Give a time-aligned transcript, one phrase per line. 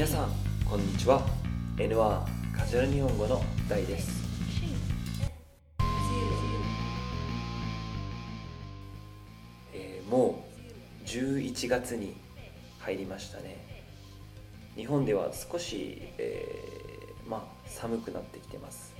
[0.00, 0.30] 皆さん
[0.64, 1.20] こんにちは。
[1.76, 4.24] N1 カジュアル日本語の大です。
[9.74, 10.42] えーも
[11.04, 12.16] う11月に
[12.78, 13.58] 入りましたね。
[14.74, 18.94] 日本では少し、えーまあ寒くなってきてます。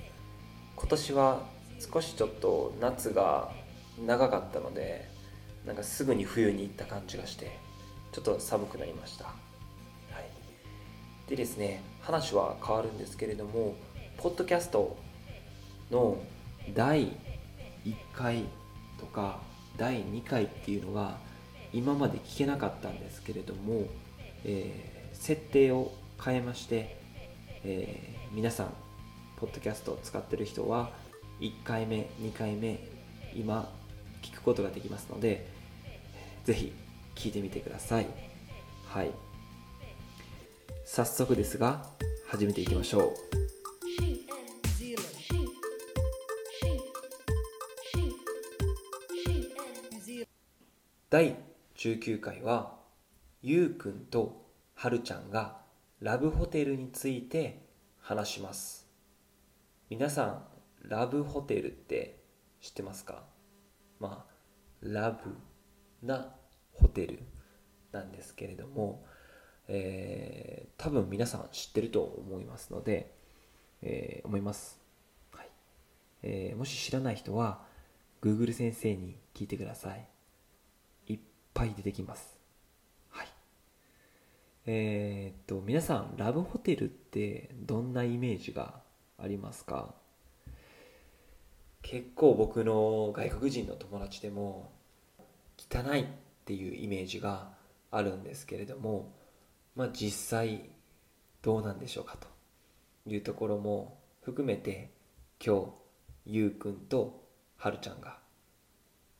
[0.75, 1.41] 今年は
[1.79, 3.49] 少しちょっと夏が
[4.05, 5.09] 長かったので
[5.65, 7.57] なんかすぐに冬に行った感じがして
[8.11, 9.33] ちょっと寒くなりました、
[11.31, 13.75] でですね話は変わるんですけれども
[14.17, 14.97] ポッドキャスト
[15.89, 16.21] の
[16.73, 17.03] 第
[17.85, 18.43] 1回
[18.99, 19.39] とか
[19.77, 21.17] 第2回っていうのが
[21.71, 23.85] 今まで聞けなかったんですけれども、
[24.43, 25.91] えー設定を
[26.23, 26.97] 変えまして、
[27.63, 28.73] えー皆さん
[29.37, 30.89] ポッドキャストを使ってる人は
[31.39, 32.79] 1回目2回目
[33.35, 33.69] 今
[34.21, 35.47] 聞くことができますので
[36.45, 36.73] ぜひ
[37.15, 38.07] 聞いてみてください。
[38.87, 39.30] はい。
[40.93, 41.85] 早速ですが
[42.27, 43.13] 始めていきましょう。
[51.09, 51.37] 第
[51.77, 52.75] 19回は
[53.41, 55.61] ゆうくんとはるちゃんが
[56.01, 57.69] ラブホテルについて
[58.01, 58.85] 話します。
[59.89, 60.43] 皆さん
[60.89, 62.21] ラブホテルって
[62.59, 63.23] 知ってますか？
[63.97, 64.33] まあ
[64.81, 65.37] ラブ
[66.05, 66.35] な
[66.73, 67.23] ホテル
[67.93, 69.05] なんですけれども、
[69.73, 73.13] えー多分皆さん知ってると思いますので、
[73.81, 74.79] えー思います、
[75.31, 75.47] はい。
[76.23, 77.61] えーもし知らない人は
[78.21, 80.07] Google 先生に聞いてください。
[81.07, 81.19] いっ
[81.53, 82.37] ぱい出てきます。
[83.09, 83.27] はい。
[84.65, 88.81] えーっと皆さんラブホテルってどんなイメージが
[89.17, 89.93] ありますか？
[91.83, 94.71] 結構僕の外国人の友達でも
[95.57, 96.05] 汚いっ
[96.45, 97.49] ていうイメージが
[97.91, 99.13] あるんですけれども
[99.75, 100.69] まあ実際
[101.41, 102.27] どうなんでしょうかと
[103.05, 104.91] いうところも含めて
[105.43, 105.71] 今日
[106.25, 107.27] ゆうくんと
[107.57, 108.19] はるちゃんが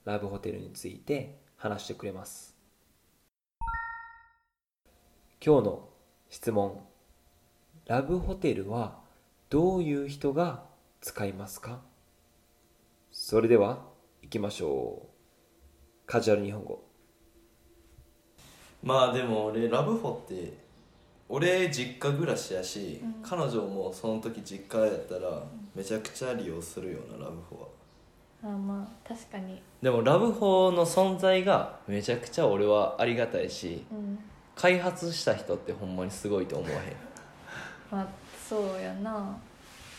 [0.05, 2.55] ラブホテルについて話してくれます。
[5.43, 5.89] 今日の
[6.29, 6.81] 質問。
[7.87, 8.99] ラブホテルは
[9.49, 10.65] どういう人が
[11.01, 11.81] 使いますか？
[13.11, 13.85] それでは
[14.21, 15.09] 行きましょう。
[16.05, 16.83] カジュアル日本語。
[18.83, 20.53] まあでも俺ラブホって
[21.29, 25.41] 俺実家暮らしやし、彼女もその時実家やったら
[25.73, 27.67] めちゃくちゃ利用するようなラブホは。
[28.43, 29.61] あまあ確かに。
[29.81, 34.19] でもラブホの存在がめちゃくちゃ俺はありがたいしうん。
[34.55, 36.79] 開発した人ってほんまにすごいと思わへん。
[37.89, 38.07] まあ
[38.49, 39.37] そうやな。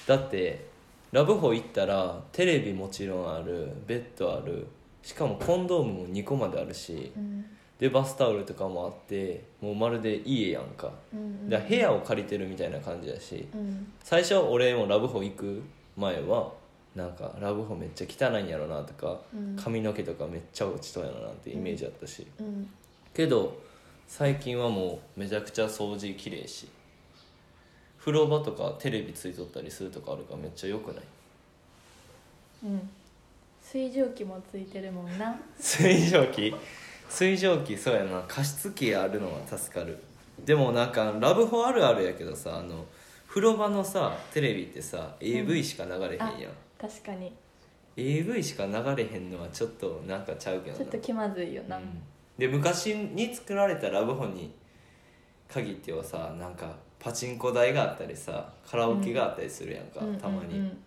[0.07, 0.67] だって
[1.13, 4.67] ラブホ行ったらテレビもちろんあるベッドある
[5.03, 7.45] しかもコンドームも2個まであるしうん
[7.83, 10.93] でバスタオルとかもあってもうまるで家やんか。
[11.13, 13.49] うんだから部屋を借りてるみたいな感じやし。
[13.53, 13.93] うん。
[14.05, 15.61] 最初俺もラブホ行く
[15.97, 16.53] 前は
[16.95, 19.57] なんかラブホめっちゃ汚いんやろなとかうん。
[19.57, 22.25] 髪の毛とかめっちゃ落ちとんやろなってイメージあったし。
[22.39, 22.71] うん。
[23.13, 23.61] けど
[24.07, 26.69] 最近はもうめちゃくちゃ掃除きれいし
[27.99, 31.05] 風呂場とかテレビついとったりするとかあるからめっちゃ良くない。
[32.63, 32.91] うん。
[33.61, 35.37] 水蒸気もついてるもんな。
[35.59, 36.55] 水蒸気？
[37.13, 38.23] 水蒸気そうやな。
[38.27, 39.99] 加湿器あるのは助かる。
[40.47, 42.87] でもなんかラブホあるあるやけどさあの
[43.29, 46.29] 風呂場のさテレビってさ AV しか流れへんやん、
[46.81, 47.31] 確かに。
[47.99, 50.79] AV しか流れへんのはちょっとなんかちゃうけどな。
[50.79, 52.03] ちょっと気まずいよな、うん。
[52.39, 54.51] で昔に作られたラブホに
[55.49, 60.17] 限ってはさなんかパチンコ台があったりさカラオケがあったりするやんか、うん。
[60.17, 60.79] たまに、うん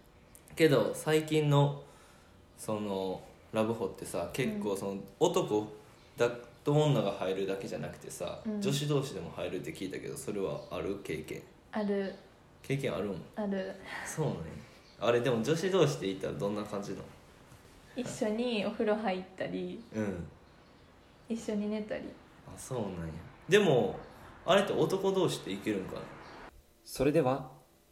[0.56, 1.84] けど最近の
[2.58, 3.22] その
[3.52, 5.68] ラブホってさ結構その男
[6.18, 6.30] だ
[6.64, 8.62] と女が入るだけじゃなくてさ、うん。
[8.62, 11.00] 女子同士でも入るって聞いたけどそれはある？
[11.04, 11.42] 経験。
[11.72, 12.16] ある。
[12.64, 13.18] 経験あるもん。
[13.36, 13.76] ある。
[14.06, 14.34] そうね。
[15.00, 17.04] あれでも女子同士で行ったらどんな感じなの？
[17.96, 20.28] 一緒にお風呂入ったりうん。
[21.30, 22.04] 一緒に寝たり。
[22.48, 23.14] あそうなんや。
[23.50, 24.00] でも
[24.46, 26.02] あれって男同士っていけるんかな？
[26.84, 27.52] それでは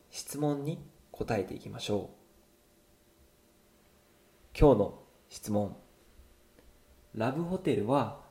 [0.09, 0.79] 質問に
[1.11, 2.17] 答えていきましょう。
[4.57, 4.99] 今日の
[5.29, 5.75] 質問
[7.15, 8.21] ラブホテルは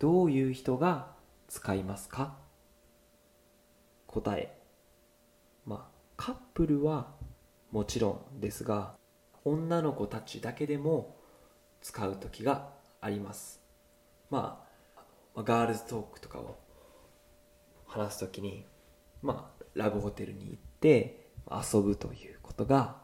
[0.00, 1.12] どういう人が
[1.48, 2.38] 使いますか？
[4.08, 4.58] 答え。
[5.64, 7.12] まあカップルは
[7.70, 8.94] もちろんですが
[9.44, 11.16] 女の子たちだけでも
[11.80, 13.60] 使う時があります。
[14.28, 14.66] ま
[15.36, 16.58] あガールズトークとかを
[17.86, 18.66] 話す時に
[19.22, 22.96] まあラブホテルに行って遊ぶということが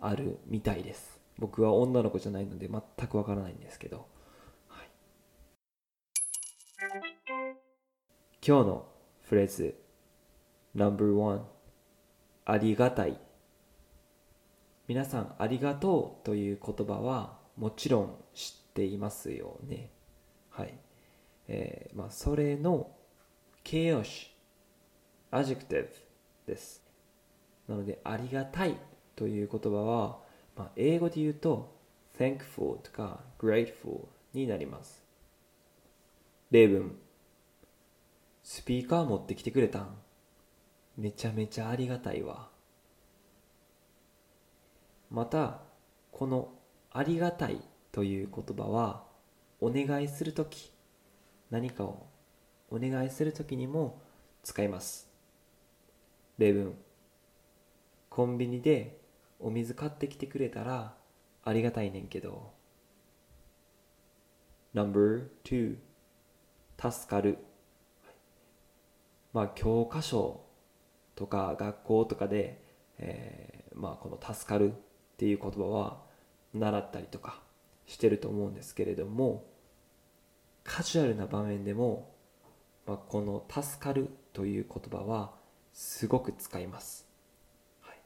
[0.00, 1.18] あるみたいです。
[1.38, 4.06] 僕は女の子じゃないので全くわからないんですけど、
[8.48, 8.86] 今日の
[9.28, 9.74] フレーズ
[10.76, 11.40] No.1
[12.44, 13.18] ありがたい。
[14.86, 19.90] 皆さんありがとうという言葉はもちろん知っていますよね。
[20.50, 20.78] はい。
[21.48, 22.92] えー、まあそれの
[23.64, 24.30] 形容詞
[25.32, 25.88] adjective
[26.46, 26.84] です。
[27.66, 28.76] なのでありがたい
[29.16, 30.18] という言葉は、
[30.56, 31.76] まあ、英語で言うと
[32.16, 35.04] thankful とか grateful になります。
[36.52, 37.05] 例文。
[38.48, 39.96] スピーカー持ってきてくれたん。
[40.96, 42.48] めちゃめちゃありがたいわ。
[45.10, 45.62] また
[46.12, 46.52] この
[46.92, 47.60] ありがたい
[47.90, 49.02] という言葉は
[49.60, 50.70] お願いするとき
[51.50, 52.06] 何かを
[52.70, 54.00] お願いするときにも
[54.44, 55.10] 使います。
[56.38, 56.76] 例文。
[58.08, 59.00] コンビニで
[59.40, 60.94] お水買ってきてくれたら
[61.42, 62.52] ありがたいねんけど。
[64.72, 65.78] No.2
[66.78, 67.38] 助かる。
[69.36, 70.46] まあ教科書
[71.14, 72.58] とか学校とかで、
[72.96, 74.76] えー、まあこの助かるっ
[75.18, 76.00] ていう言葉は
[76.54, 77.42] 習ったりとか
[77.84, 79.44] してると思うんですけれども
[80.64, 82.14] カジュアルな場面でも、
[82.86, 85.32] まあ、この助かるという言葉は
[85.74, 87.06] すごく使います、
[87.82, 87.96] はい、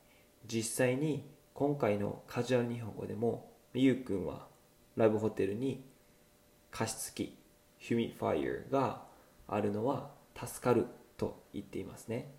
[0.49, 4.49] 実際に今回のカジュアル日本語でもみゆくんは
[4.97, 5.85] ラブホテルに
[6.73, 7.38] 加湿器
[7.79, 9.03] ヒュミファイアが
[9.47, 10.87] あるのは助かる
[11.20, 12.32] と言っていますね。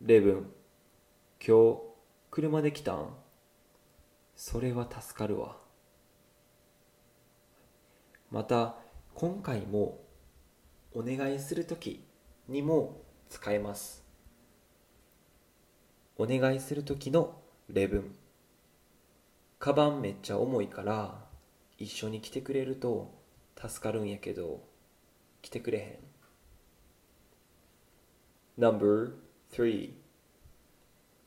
[0.00, 0.52] 例文
[1.44, 1.80] 今日
[2.30, 3.08] 車で来たん？
[4.36, 5.56] それは助かるわ。
[8.30, 8.76] また
[9.14, 9.98] 今回も
[10.94, 12.04] お願いする時
[12.48, 14.04] にも使えます。
[16.16, 17.34] お願いする時の
[17.68, 18.14] 例文。
[19.58, 21.24] カバンめっちゃ重いから
[21.78, 23.12] 一緒に来てくれると
[23.56, 24.60] 助かるんやけど
[25.40, 26.11] 来てくれへん。
[28.58, 29.90] No.3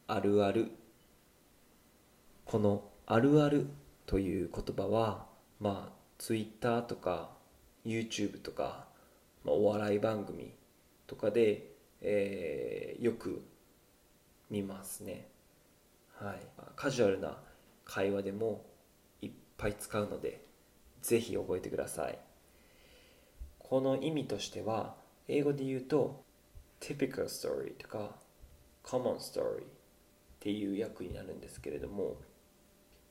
[0.05, 0.71] あるある。
[2.45, 3.65] このあるある
[4.05, 5.25] という言葉は
[5.59, 7.31] まあ Twitter とか
[7.83, 8.85] YouTube とか、
[9.43, 10.53] まあ、お笑い番組
[11.07, 13.43] とかで、えー、よく
[14.51, 15.27] 見ますね。
[16.19, 16.39] はい。
[16.75, 17.39] カジュアルな
[17.85, 18.63] 会話でも
[19.23, 20.45] いっぱい使うので
[21.01, 22.19] ぜひ覚えてください。
[23.57, 24.93] この意味としては
[25.27, 26.24] 英語で言うと
[26.79, 28.15] typical story とか
[28.83, 29.65] common story っ
[30.39, 32.17] ていう訳になるんですけれども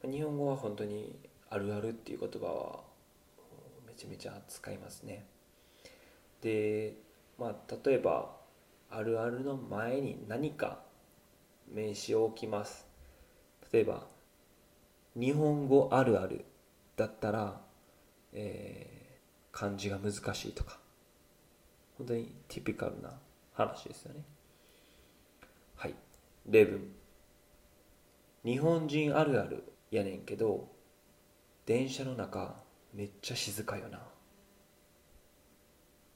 [0.03, 1.19] 日本語は本当に
[1.51, 2.81] あるあるっていう言葉は
[3.87, 5.27] めちゃめちゃ使いますね。
[6.43, 6.95] で
[7.39, 8.37] まあ例えば
[8.91, 10.81] あるあるの前に何か
[11.73, 12.87] 名詞を置きます。
[13.73, 14.07] 例えば
[15.17, 16.45] 日本語あるある
[16.97, 17.61] だったら、
[18.33, 20.79] えー、漢字が難しいとか
[21.99, 23.11] 本当にティピカルな
[23.55, 24.23] 話ですよね。
[25.77, 25.95] はい。
[26.47, 26.93] 例文。
[28.45, 30.69] 日本人あるあるやねんけど
[31.65, 32.57] 電車の中
[32.93, 34.01] めっちゃ静かよな。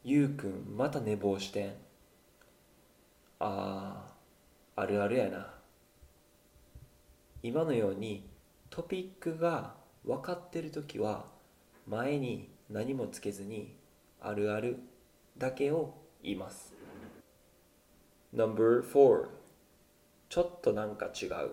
[0.05, 1.75] ゆうくんまた寝坊してん。
[3.41, 5.55] あーあるあるやな。
[7.43, 8.29] 今のように
[8.69, 9.75] トピックが
[10.05, 11.25] 分かってる時は
[11.87, 13.75] 前に何もつけずに
[14.21, 14.81] あるある
[15.39, 16.78] だけを言います。
[18.33, 19.27] No.4
[20.29, 21.53] ちょっとなんか違う。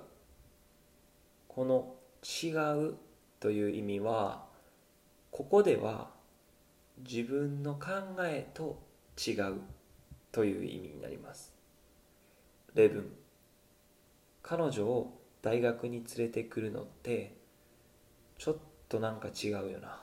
[1.47, 2.51] この違
[2.89, 2.95] う
[3.39, 4.43] という意味は
[5.31, 6.09] ここでは
[6.97, 7.89] 自分の考
[8.21, 8.81] えと
[9.17, 9.61] 違う
[10.33, 11.53] という意味になります。
[12.73, 13.09] 例文
[14.43, 17.35] 彼女を大学に連れてくるのって
[18.37, 18.57] ちょっ
[18.89, 20.01] となんか違うよな。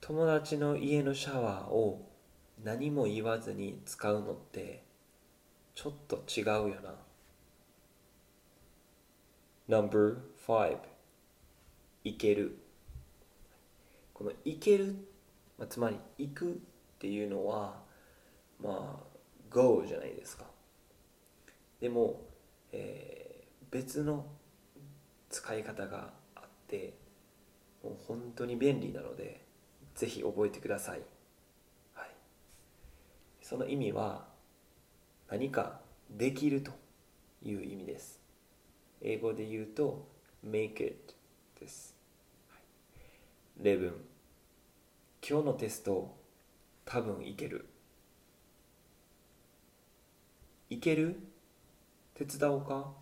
[0.00, 2.07] 友達の家のシャワーを
[2.64, 4.82] 何も言わずに使うのって
[5.74, 6.94] ちょっと違うよな。
[9.68, 10.78] No.5
[12.04, 12.58] いける。
[14.12, 14.96] このいける、
[15.58, 16.56] まあ、つまり行くっ
[16.98, 17.80] ていうのは
[18.60, 19.18] まあ
[19.50, 20.44] go じゃないですか。
[21.80, 22.20] でも、
[22.72, 24.26] えー、別の
[25.30, 26.94] 使い方があって
[27.84, 29.44] もう本当に便利なので
[29.94, 31.00] ぜひ覚えてくださ、い、
[33.48, 34.26] その意味は
[35.30, 36.70] 何かできると
[37.42, 38.20] いう意味です。
[39.00, 40.06] 英語で言うと
[40.46, 41.14] make it
[41.58, 41.96] です、
[42.50, 43.94] はい、例文。
[45.26, 46.14] 今日のテスト
[46.84, 47.64] 多分いける。
[50.68, 51.18] いける？
[52.16, 52.92] 手伝おうか？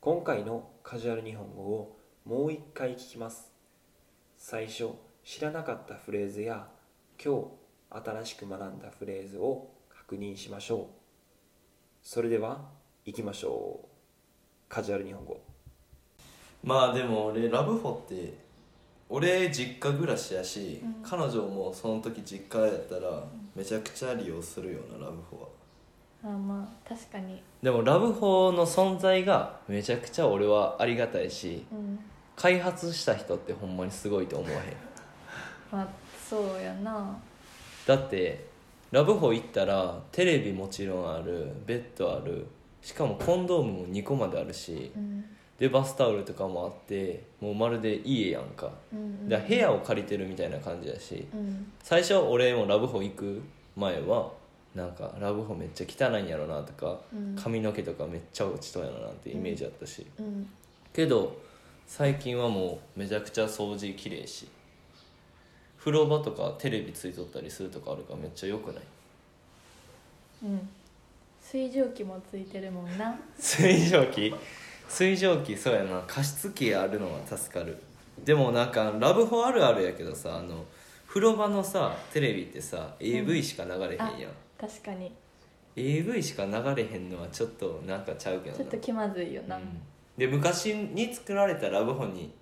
[0.00, 3.50] 今回のカジュアル日本語をもう一回聞きます。
[4.38, 4.90] 最初
[5.24, 6.68] 知らなかったフレーズや
[7.20, 7.63] 今日
[8.02, 10.86] 新しく学んだフレーズを確認しましょう。
[12.02, 12.60] それでは
[13.04, 13.86] 行きましょう。
[14.68, 15.40] カジュアル日本語。
[16.62, 18.34] まあでも俺ラブホって
[19.08, 20.94] 俺実家暮らしやし、うん。
[21.02, 23.24] 彼女もその時実家やったら
[23.54, 25.48] めちゃくちゃ利用するようなラブホは。
[26.24, 27.42] あまあ確かに。
[27.62, 31.98] でもラブホの存在がめちゃくちゃ俺はありがたいしうん。
[32.34, 34.76] 開発した人ってほんまにすごいと思わへん。
[35.70, 35.88] まあ
[36.28, 37.16] そうやな
[37.86, 38.44] だって
[38.90, 42.46] ラブホ行ったらテレビもちろんあるベッドある
[42.80, 45.24] しかもコンドームも2個まであるしうん。
[45.58, 48.70] でバスタオルとかもあってもうまるで家やんか。
[48.92, 51.72] うんだから部屋を借りてるみたいな感じやしうん。
[51.82, 53.42] 最初俺もラブホ行く
[53.76, 54.30] 前は
[54.74, 57.36] なんかラブホめっちゃ汚いんやろなとかうん。
[57.36, 60.06] 髪の毛とかめっちゃ落ちとんやろなってイメージあったし。
[60.18, 60.48] うん。
[60.92, 61.36] けど
[61.86, 64.46] 最近はもうめちゃくちゃ掃除きれいし
[65.84, 68.82] 風呂場とかテレビついとったりするとかあるからめっちゃ良くない？
[70.44, 70.68] うん。
[71.42, 73.14] 水蒸気もついてるもんな。
[73.38, 74.34] 水蒸気？
[74.88, 76.02] 水蒸気そうやな。
[76.06, 77.76] 加湿器あるのは助かる。
[78.24, 80.64] でもなんかラブホあるあるやけどさあの
[81.06, 84.08] 風呂場のさテレビってさ AV しか流れへんやん、
[84.58, 85.12] 確かに。
[85.76, 88.56] AV しか流れへんのはちょっとなんかちゃうけどな。
[88.56, 89.82] ちょっと気まずいよな、うん。
[90.16, 92.32] で昔に作られたラブホに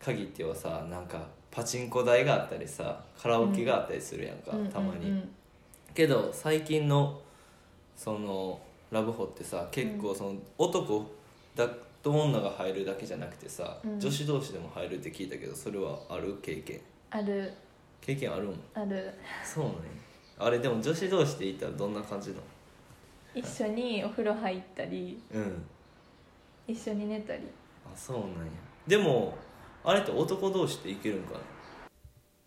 [0.00, 5.28] 限ってはさなんかパチンコ台があったりさカラオケがあったりするやんか、うんたまに、うん
[5.94, 7.18] けど最近の
[7.96, 8.60] その
[8.90, 11.10] ラブホってさ結構その男
[11.54, 11.66] だ
[12.02, 13.98] と女が入るだけじゃなくてさ、うん。
[13.98, 16.82] 女子同士でも入るって聞いたけどそれはある経験？
[17.10, 17.50] ある。
[18.02, 18.60] 経験あるん？
[18.74, 19.14] ある。
[19.42, 19.80] そうなんや。
[20.38, 22.42] あれでも女子同士でいたらどんな感じなの？
[23.34, 25.18] 一緒にお風呂入ったり。
[25.32, 25.64] うん。
[26.68, 27.40] 一緒に寝たり。
[27.86, 28.34] あそうなんや。
[28.86, 29.34] でも
[29.88, 31.40] あれって男同士っていけるんかな？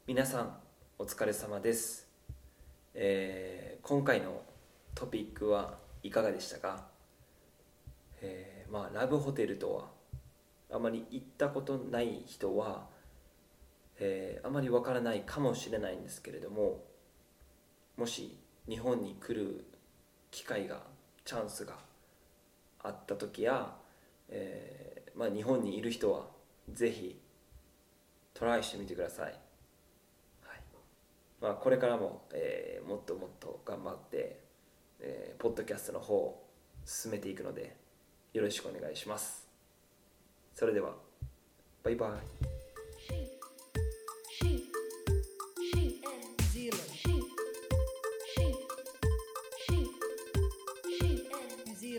[0.05, 0.57] 皆さん
[0.97, 2.05] お疲れ様です、
[2.93, 4.41] えー今回の
[4.93, 6.83] トピックはいかがでしたか、
[8.19, 9.85] えーまあラブホテルとは
[10.69, 12.87] あまり行ったことない人は、
[14.01, 16.83] えーあまりわからないかもしれないんですけれども
[17.95, 19.63] もし日本に来る
[20.29, 20.81] 機会が
[21.23, 21.75] チャンスが
[22.83, 23.75] あった時や、
[24.27, 26.25] えーまあ、日本にいる人は
[26.73, 27.17] ぜひ
[28.39, 29.33] トライしてみてください、はい。
[31.41, 34.39] まあ、これからも、えーもっともっと頑張って、
[35.01, 36.45] えーポッドキャストの方を
[36.85, 37.75] 進めていくので
[38.33, 39.45] よろしくお願いします。
[40.55, 40.95] それでは
[41.83, 43.38] バイバイ。